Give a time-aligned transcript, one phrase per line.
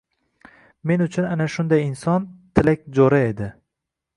[0.91, 3.53] Men uchun ana shunday inson Tilak Jo‘ra edi…